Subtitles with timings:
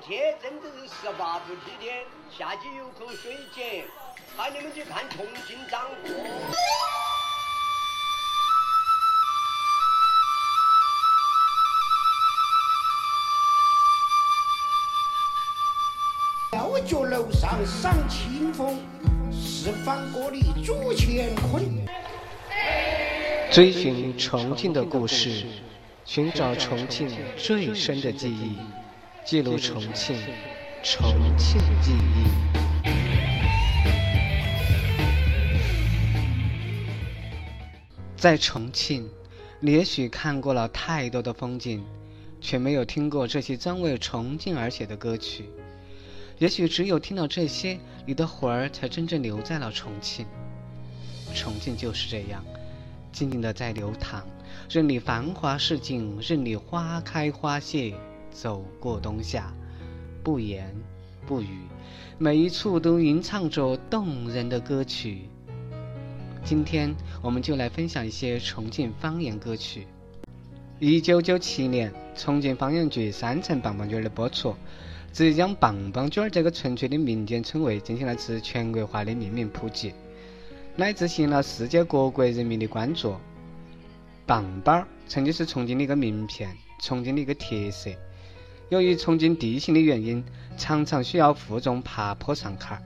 [0.00, 3.84] 天真的是十八步梯天，下去有口水井，
[4.34, 6.10] 喊你们去看重庆掌舵。
[16.50, 18.78] 吊脚楼上赏清风，
[19.30, 21.86] 四方歌里煮乾坤。
[23.52, 25.44] 追寻重庆的故事，
[26.06, 28.56] 寻找重庆最深的记忆，
[29.24, 30.16] 记录重庆，
[30.82, 32.26] 重庆记忆。
[38.16, 39.08] 在重庆，
[39.60, 41.84] 你也许看过了太多的风景，
[42.40, 45.44] 却没有听过这些专为重庆而写的歌曲。
[46.38, 50.26] 也许只有听到这些，你的魂儿才真正留在了重庆。
[51.34, 52.44] 重庆就是这样，
[53.12, 54.26] 静静的在流淌，
[54.68, 57.94] 任你繁华似锦，任你花开花谢，
[58.30, 59.52] 走过冬夏，
[60.22, 60.74] 不言
[61.26, 61.60] 不语，
[62.18, 65.28] 每一处都吟唱着动人的歌曲。
[66.44, 69.86] 今天我们就来分享一些重庆方言歌曲。
[70.78, 74.54] 一九九七年，重庆方言剧《三层棒棒军》的播出。
[75.12, 79.92] 直接将棒棒军这个纯粹的民间称谓进行了次全国化的命名普及，
[80.76, 83.16] 乃至吸引了世界各国人民的关注。
[84.24, 87.90] 棒棒儿曾经是重庆的一个名片，重庆的一个特色。
[88.70, 90.24] 由于重庆地形的原因，
[90.56, 92.82] 常常需要负重爬坡上坎儿，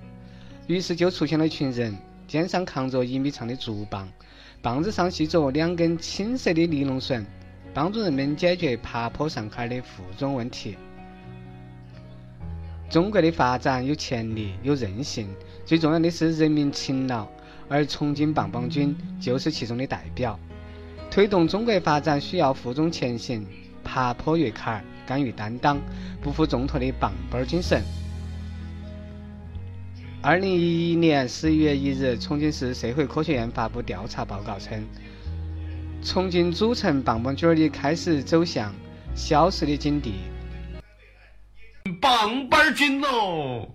[0.66, 1.94] 于是就出现了一群人，
[2.26, 4.08] 肩上扛着一米长的竹棒，
[4.62, 7.24] 棒子上系着两根青色的尼龙绳，
[7.74, 10.76] 帮助人们解决爬坡上坎儿的负重问题。
[12.88, 15.28] 中国的发展有潜力，有韧性，
[15.66, 17.28] 最重要的是人民勤劳，
[17.68, 20.40] 而重庆棒棒军就是其中的代表。
[21.10, 23.46] 推动中国发展需要负重前行，
[23.82, 25.80] 爬坡越坎儿，敢于担当，
[26.20, 27.82] 不负重托的棒棒精神。
[30.22, 34.82] 二零一一年十一月一日，重庆市社会科学院发布调查报告称，
[36.02, 38.72] 重庆主城棒棒军儿的开始走向
[39.14, 40.14] 消失的境地。
[42.00, 43.68] 棒棒军喽！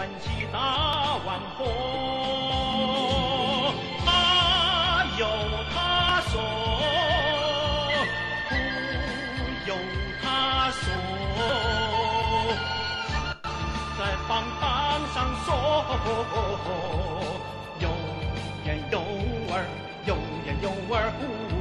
[0.00, 0.58] 端起大
[1.26, 1.64] 碗喝，
[4.06, 5.26] 他有
[5.74, 6.40] 他说，
[8.48, 8.54] 不
[9.68, 9.76] 由
[10.22, 10.82] 他说，
[13.98, 14.62] 在方盘
[15.12, 15.52] 上说，
[17.78, 17.84] 有
[18.64, 18.94] 言有
[19.52, 19.52] 耳，
[20.06, 21.59] 有言有耳不。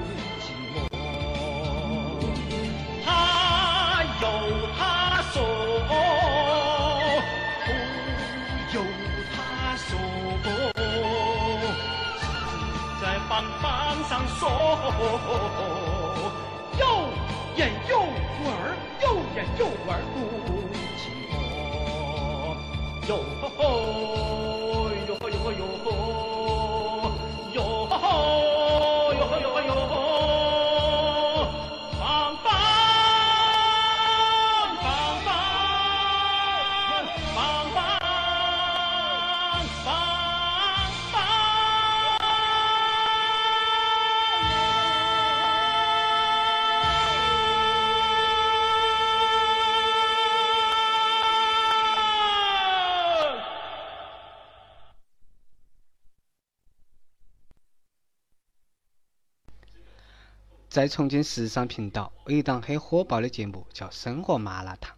[14.40, 14.56] 左吼
[14.90, 15.60] 吼吼，
[16.80, 16.82] 右
[17.58, 17.60] 眼
[17.90, 17.92] 右
[18.42, 18.48] 拐，
[19.02, 19.06] 右
[19.36, 19.68] 眼右，
[60.80, 64.96] 在重庆时尚频道，有一档很火爆的节目叫《生活麻辣烫》。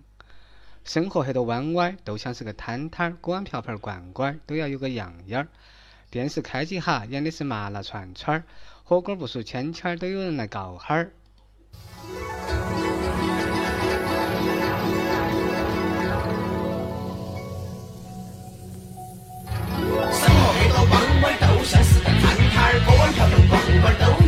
[0.84, 5.48] 生活很多弯弯都像是个摊摊儿，锅碗瓢盆罐罐都要有个样样儿。
[6.12, 8.44] 电视开机哈，演的是麻辣串串儿，
[8.84, 11.12] 火锅不熟圈圈儿都有人来告哈儿。
[20.12, 24.21] 生活很多弯弯都像是个摊摊儿，锅碗瓢盆罐罐都。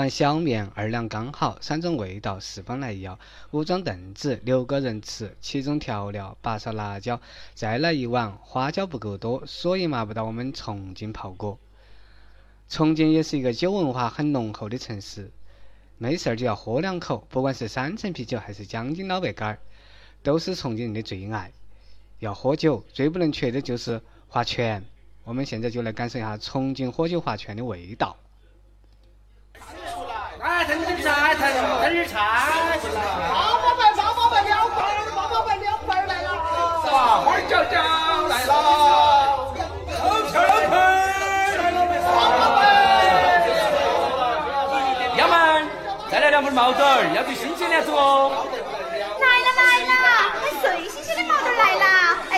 [0.00, 3.18] 碗小面二两刚好，三种味道四方来要，
[3.50, 7.20] 五张凳子六个人吃，七种调料八勺辣椒，
[7.54, 11.58] 再来一碗花椒不够多，所以麻不到我们重庆泡锅。
[12.70, 15.30] 重庆也是一个酒文化很浓厚的城市，
[15.98, 19.58] 没事儿就要喝两口，不管是三层啤酒还是江津老白干儿，
[20.22, 21.52] 都是重庆人的最爱。
[22.20, 24.82] 要喝酒，最不能缺的就是划拳。
[25.24, 28.16] 我们现在就来感受一下重庆喝酒划拳的味道。
[30.40, 31.42] 来，腾点菜，等
[31.82, 32.18] 等点菜
[32.80, 33.00] 进来。
[33.28, 36.28] 八宝饭，八宝饭两盘儿，八宝饭两百来了。
[36.80, 37.76] 花花椒椒
[38.26, 38.52] 来了，
[39.98, 40.00] 臭
[40.32, 40.34] 臭
[45.18, 45.68] 杨们，
[46.10, 48.46] 再来两份毛豆儿，要对新鲜点子哦。
[49.20, 49.94] 来了来了，
[50.40, 51.74] 哎，最新鲜的毛肚来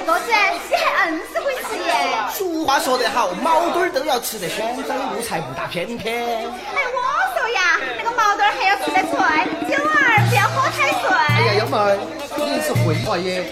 [0.03, 1.91] 哥子，你还硬是会吃耶？
[2.33, 6.25] 俗话说得好，毛墩儿都要吃得鲜，长路才不打偏偏。
[6.25, 9.13] 哎，我说呀，那个毛肚儿还要吃得脆，
[9.69, 11.99] 九儿不要喝太醉哎呀，幺妹儿，
[12.37, 13.45] 你是会话耶。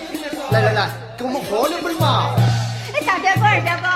[0.51, 2.35] 来来来，给我们喝两杯嘛。
[2.93, 3.87] 哎，大表哥二表哥，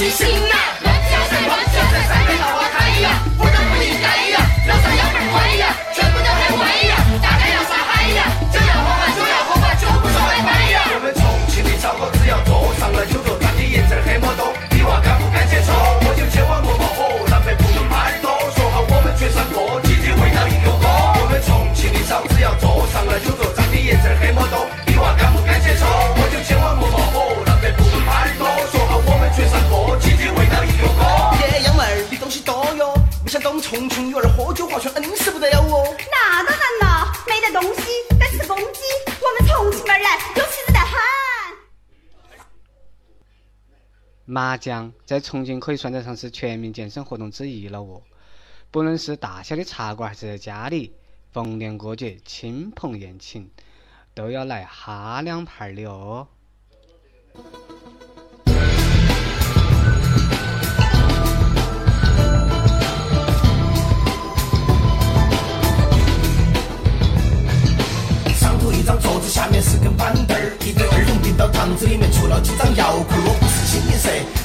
[0.00, 0.39] 睛，死
[44.40, 48.00] 麻将在重庆可以算得上是全民健身活动之一了哦。
[48.70, 50.94] 不论是大小的茶馆还是在家里，
[51.30, 53.50] 逢年过节、亲朋宴请，
[54.14, 56.26] 都要来哈两盘儿的哦。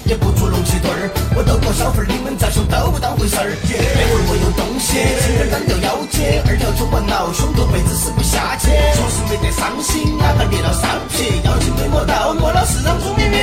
[0.05, 3.49] 也不做龙骑队儿，我斗个小份，你们咋凶都不当回事儿。
[3.49, 8.67] 那会儿我有东西，青儿干掉腰间，二条腿完了，胸头被子是不下去。
[8.69, 13.37] 确实没得伤心，哪个跌了伤皮，妖精没摸到，我老是让猪咪咪。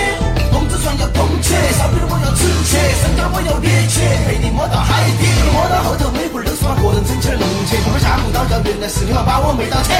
[0.82, 9.94] 工资船要动起，烧饼我要吃起，身高我要立起，陪你摸到海底，摸到后头每回都是把个人整起来弄起，后面吓不到叫原来是你娃把我妹当起。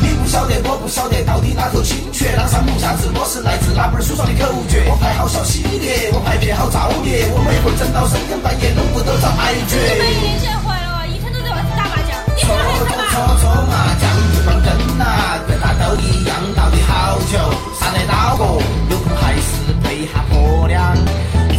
[0.00, 2.32] 你不晓得，我不晓得，到底哪头精确？
[2.32, 4.88] 啷上不下字，我是来自哪本书上的口诀？
[4.88, 9.76] 我排好小系列，我排片好造孽，我每回整到深更半夜，弄不都遭挨你们绝。
[9.76, 13.04] 一年前坏了，一天都在外头打麻将，你搓们还搓干嘛？
[13.12, 17.36] 搓搓麻将不光真呐，跟他都一样，到底好久？
[17.76, 19.60] 上得到过，又不还是
[20.02, 20.96] 一下婆娘。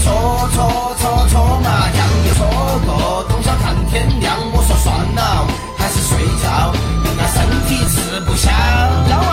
[0.03, 0.11] 搓
[0.51, 2.45] 搓搓搓麻将又搓
[2.85, 4.35] 过，通宵看天亮。
[4.51, 5.47] 我说算了，
[5.77, 8.51] 还是睡觉，人家身体吃不消。
[8.51, 9.31] 要完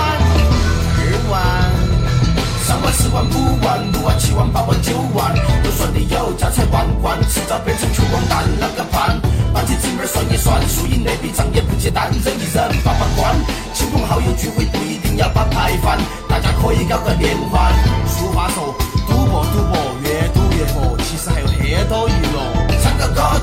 [0.94, 1.34] 二万。
[2.62, 9.18] 三万、四万、五万、六万、七万、八万、九万，都算你有，家财万贯，迟早变成穷光蛋，啷个办？
[9.52, 13.34] 把起姊妹算一算，输赢那笔账也不简单，人一人把把关。
[13.74, 15.98] 亲朋好友聚会不一定要把牌翻，
[16.28, 17.89] 大家可以搞个联欢。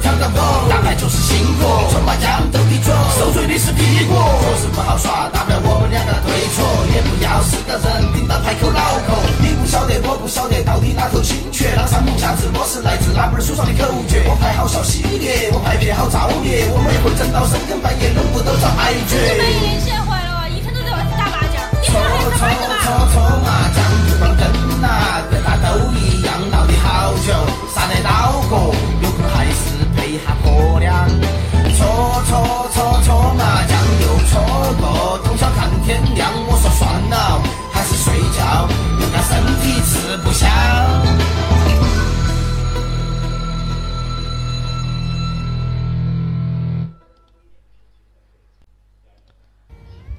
[0.01, 0.37] 抢到不
[0.69, 5.29] 打牌就是辛苦搓麻将斗地主受罪的是屁股确实不好耍？
[5.33, 6.63] 大不了我们两个对错
[6.93, 21.61] 也不要四个人顶到牌口脑壳你不晓得我不晓得到底哪头侵权那上不下次我是来自哪本书上的口诀我牌好小犀利我牌撇好造孽我每回整到深更半夜弄不到着挨决你们阴险坏了啊一天都在外头打麻将。
[21.83, 21.93] 搓
[22.37, 22.41] 搓
[22.83, 23.77] 搓搓麻将
[24.07, 24.41] 不管跟
[24.81, 27.33] 呐个打都一样闹底好久
[27.75, 28.73] 杀得到过
[29.03, 29.76] 有可还是
[30.41, 31.07] 婆娘。
[31.75, 38.67] 搓搓搓搓麻将又搓过通宵看天亮我说算了还是睡觉
[39.21, 40.47] 身体吃不消。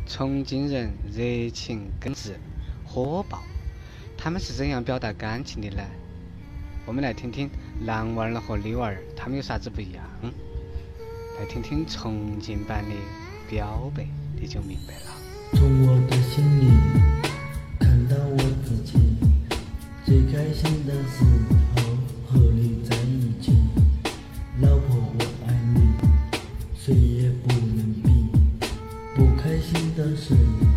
[0.07, 2.39] 重庆人热情耿直
[2.85, 3.39] 火爆
[4.17, 5.83] 他们是怎样表达感情的呢？
[6.87, 7.49] 我们来听听
[7.81, 10.05] 男娃儿和女娃儿他们有啥子不一样？
[11.39, 12.91] 来听听重庆版的
[13.49, 14.05] 表白
[14.41, 15.13] 你就明白了。
[15.53, 16.69] 从我的心里
[17.79, 18.99] 看到我自己
[20.05, 21.25] 最开心的时
[21.77, 23.53] 候和你在一起。
[24.61, 25.95] 老婆我爱你
[26.77, 28.09] 谁也不能比。
[29.15, 30.68] 不开心的时候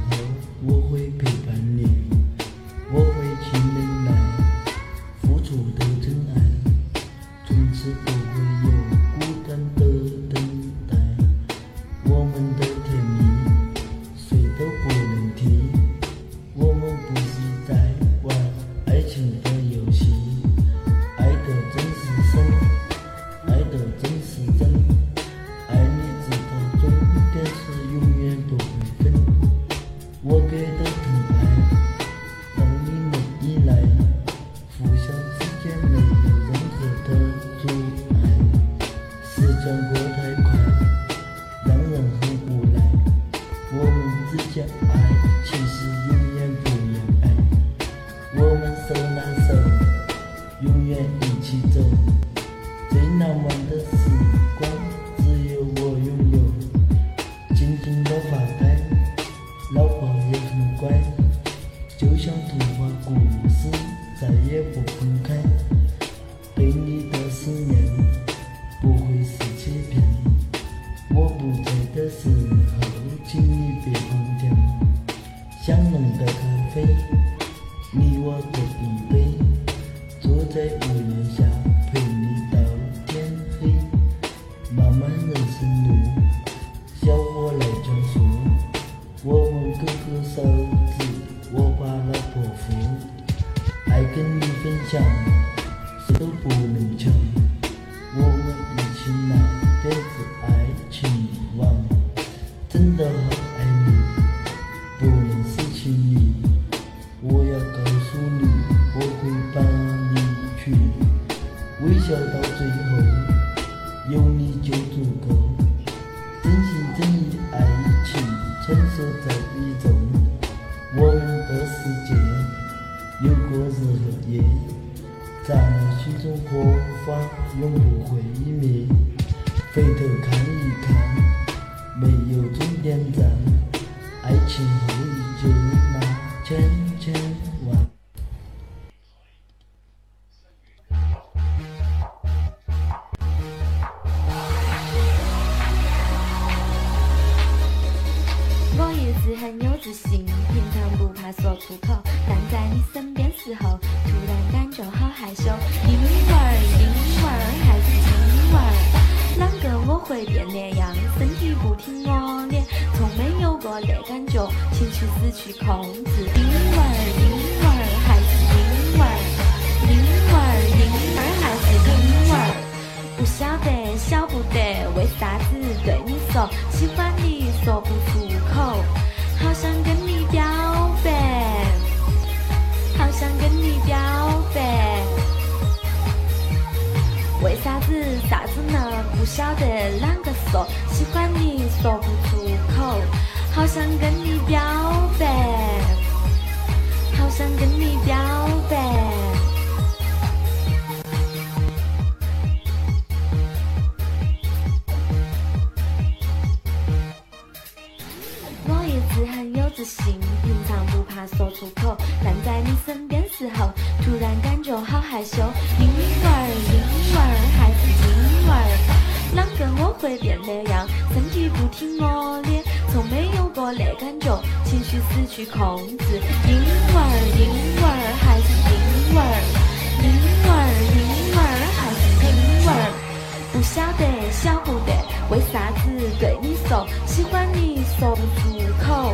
[235.52, 239.14] 啥子对你说喜欢你说不出口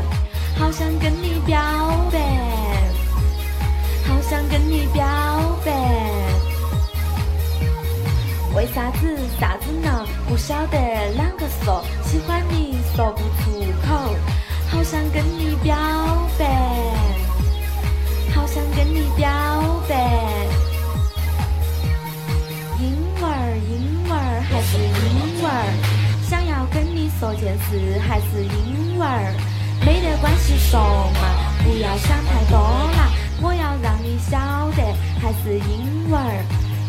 [0.58, 1.60] 好想跟你表
[2.12, 2.20] 白
[4.06, 5.06] 好想跟你表
[5.66, 5.72] 白
[8.56, 10.78] 为啥子啥子呢不晓得
[11.18, 14.16] 啷个说喜欢你说不出口
[14.70, 15.76] 好想跟你表
[16.38, 17.18] 白
[18.34, 19.28] 好想跟你表
[19.90, 20.47] 白。
[27.20, 29.34] 说件事还是英文儿，
[29.86, 31.22] 没得关系说嘛，
[31.64, 33.10] 不要想太多啦，
[33.42, 34.38] 我要让你晓
[34.76, 34.84] 得
[35.20, 36.46] 还是英文儿。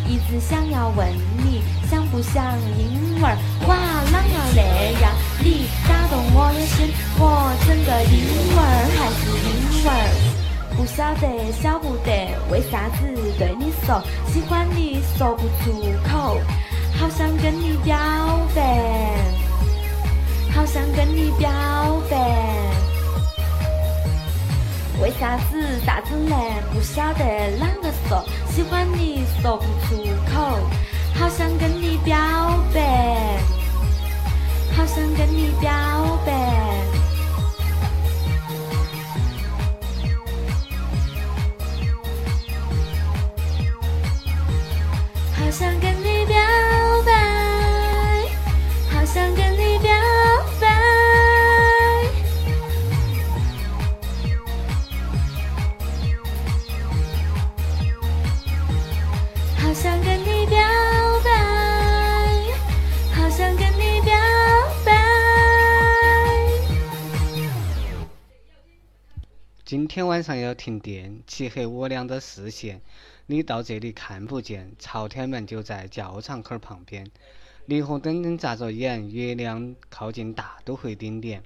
[0.07, 1.07] 一直想要问
[1.39, 3.37] 你，想不想英文儿？
[3.67, 4.63] 哇，啷个那
[5.01, 5.13] 样？
[5.43, 6.89] 你打动我的心，
[7.19, 8.17] 我整个英
[8.55, 9.99] 文儿还是英文儿。
[10.77, 12.11] 不晓得，晓不得，
[12.51, 13.07] 为啥子
[13.39, 14.01] 对你说
[14.33, 15.73] 喜欢你说不出
[16.09, 16.39] 口，
[16.99, 17.99] 好想跟你表
[18.55, 18.63] 白，
[20.59, 21.49] 好想跟你表
[22.11, 22.17] 白。
[25.01, 26.35] 为啥子啥子呢？
[26.75, 27.25] 不晓得
[27.61, 30.03] 啷个说，喜欢你说不出
[30.35, 30.59] 口，
[31.15, 32.19] 好想跟你表
[32.75, 33.39] 白，
[34.77, 35.71] 好想跟你表
[36.27, 36.78] 白。
[69.69, 72.81] 今天晚上要停电，漆黑我俩的视线，
[73.27, 74.73] 你到这里看不见。
[74.79, 77.11] 朝天门就在教场口旁边，
[77.67, 81.43] 霓虹灯灯眨着眼，月亮靠近大都会顶点。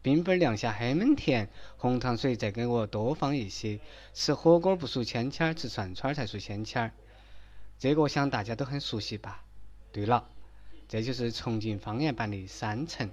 [0.00, 3.80] 冰粉儿凉下很闷甜，红糖水再给我多放一些。
[4.14, 6.92] 吃火锅不数签签儿，吃串串儿才数签签儿。
[7.80, 9.42] 这个我想大家都很熟悉吧？
[9.90, 10.28] 对了，
[10.86, 13.10] 这就是重庆方言版的山城。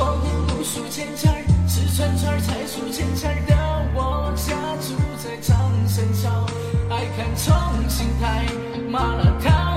[0.00, 3.54] 光阴无数钱财，吃串串才数钱钱儿的
[3.94, 6.46] 我，家住在长生桥，
[6.88, 8.46] 爱看重庆台
[8.88, 9.69] 麻辣烫。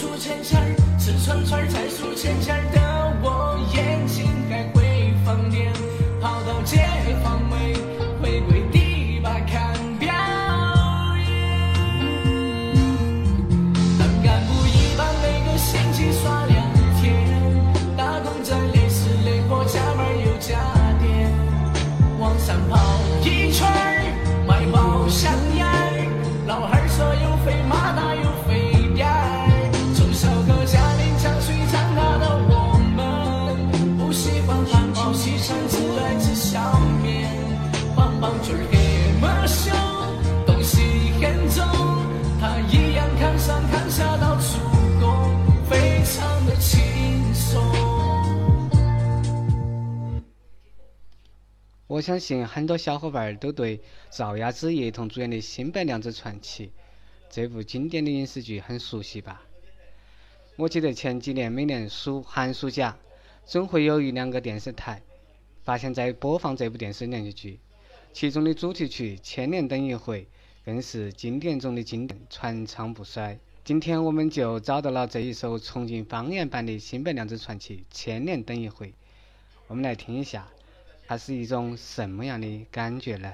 [0.00, 2.80] 数钱钱儿，吃串串儿才数钱钱儿的
[3.22, 5.70] 我，眼睛还会放电，
[52.00, 56.68] 我相信很多小伙伴都对赵雅芝叶童主演的《新白娘子传奇》
[57.28, 59.42] 这部经典的影视剧很熟悉吧？
[60.56, 62.96] 我记得前几年每年暑寒暑假，
[63.44, 65.02] 总会有一两个电视台
[65.62, 67.60] 发现在播放这部电视连续剧，
[68.14, 70.22] 其中的主题曲《千年等一回》
[70.64, 73.38] 更是经典中的经典，传唱不衰。
[73.62, 78.88] 今天我们就找到了这一首重庆方言版的《新白娘子传奇》《千年等一回》，
[79.66, 80.48] 我们来听一下。
[81.10, 83.28] 它是一种什么样的感觉呢？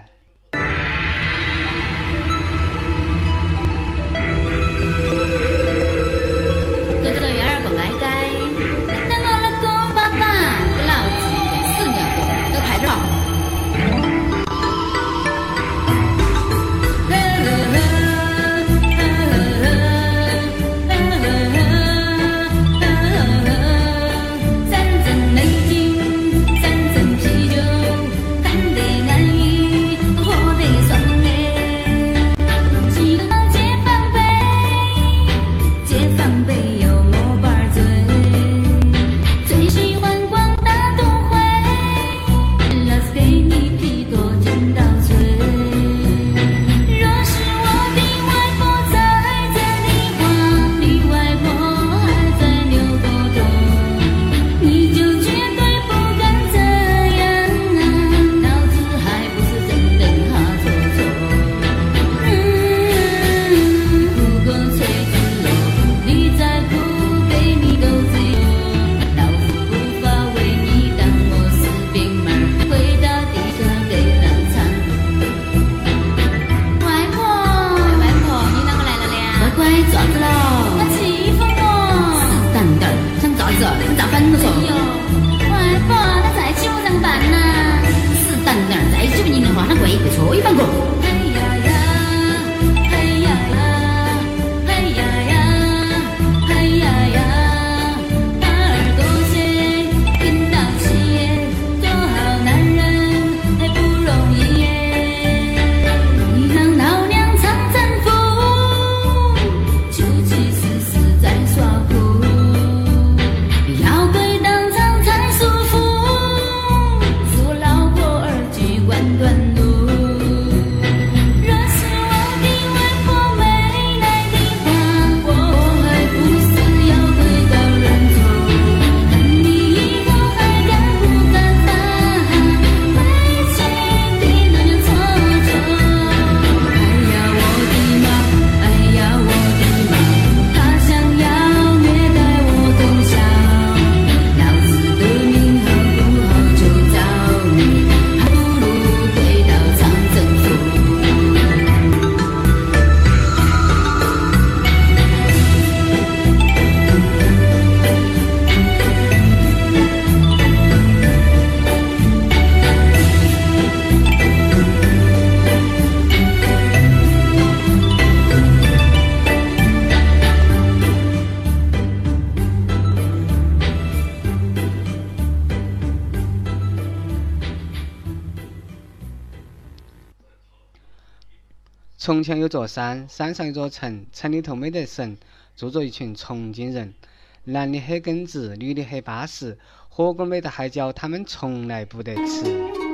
[182.07, 185.19] 从前有座山，山上有座城，城里头没得神，
[185.57, 186.95] 住着一群重庆人，
[187.43, 192.86] 男的很耿直，女的很巴适，火锅没得海椒，他们从来不得吃。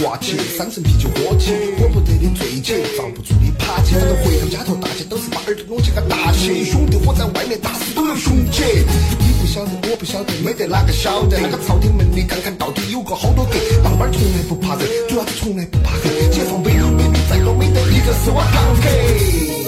[0.00, 8.62] 挂起，三声啤酒喝起，喝不得的醉起，遭不住的趴起，反正回到家头大家都是把耳朵拢起个大起，兄弟伙在外面打死都要雄起。
[9.18, 11.38] 你不晓得，我不晓得，没得哪个晓得。
[11.40, 13.52] 那个朝天门里看看到底有个好多格？
[13.82, 16.10] 上班从来不怕热，主要是从来不怕黑。
[16.30, 19.61] 解放碑里美女再多没得一个是我堂客。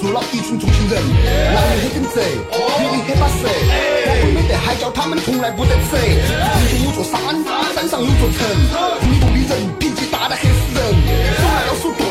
[0.00, 0.92] 住了一群重庆人，
[1.52, 5.98] 男人很耿直，女人很巴适，我们没得海海叫他们从来不得吃。
[5.98, 7.18] 重庆有座山，
[7.74, 8.38] 山上有座城，
[9.02, 10.80] 风土的人脾气大得吓死人。
[11.42, 12.06] 手来了手断，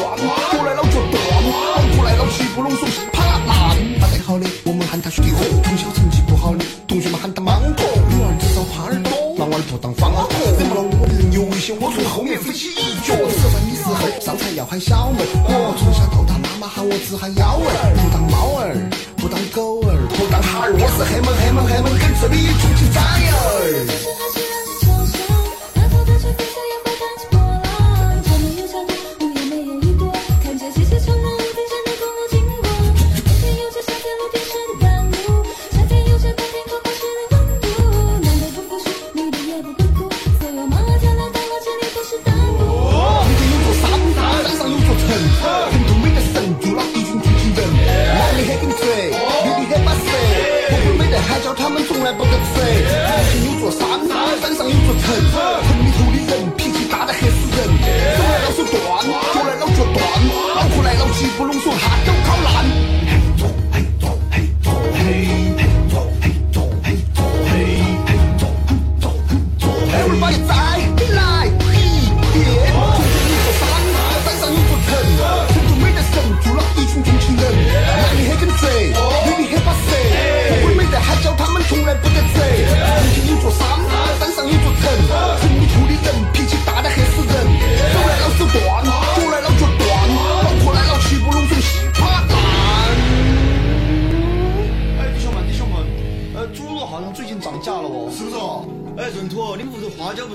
[0.52, 1.16] 脚来了脚断，
[1.48, 3.78] 脑壳来了气不拢，手稀啪烂。
[4.02, 7.88] 打得好的我们喊他兄弟伙，从小成绩不好的同学们喊他莽婆。
[8.12, 10.28] 女儿至少耙耳朵，男娃儿不当方婆。
[10.60, 13.16] 惹毛了我的人有危险，我从后面飞起一脚。
[13.16, 13.40] 吃。
[13.48, 16.36] 饭的时候上菜要喊小妹，我从小到大
[16.82, 24.19] 我只喊幺儿，不当猫儿，不当狗儿，不当哈儿，我是黑门黑门黑门很刺的重庆崽儿。
[52.10, 52.34] 来不得吃。
[53.06, 53.80] 重庆有座山，
[54.42, 55.06] 山上有座城，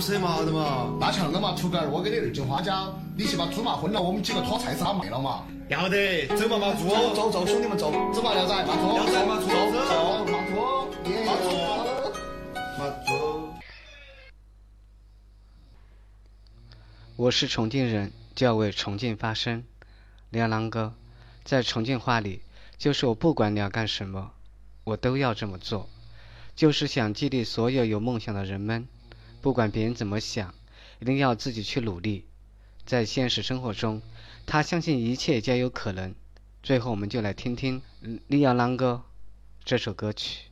[0.07, 0.95] 是嘛的嘛？
[1.01, 5.47] 那像的嘛，土狗儿，我给你二斤花椒，你去把猪麻昏了，我们几个拖菜市场卖了嘛。
[5.71, 11.49] 要得，走嘛，马猪，走走，兄弟们走，走嘛，靓仔，马猪，靓仔马猪走走走，马猪，耶马猪
[12.79, 13.49] 马猪。
[17.17, 19.65] 我是重庆人，就要为重庆发声。
[20.29, 20.93] 梁郎哥，
[21.45, 22.43] 在重庆话里，
[22.77, 24.33] 就是我不管你要干什么，
[24.85, 25.89] 我都要这么做，
[26.55, 28.87] 就是想激励所有有梦想的人们，
[29.45, 30.55] 不管别人怎么想
[31.01, 32.25] 一定要自己去努力。
[32.87, 34.01] 在现实生活中
[34.47, 36.15] 他相信一切皆有可能。
[36.63, 37.83] 最后我们就来听听
[38.27, 39.03] 你要啷个
[39.63, 40.47] 这首歌曲。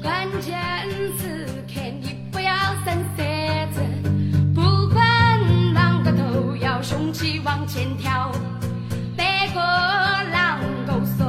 [0.00, 0.56] 关键
[1.18, 3.80] 时刻你不要生孩子
[4.54, 4.62] 不
[4.94, 5.40] 管
[5.74, 8.30] 啷个都要雄起往前跳。
[9.16, 11.27] 别个啷个说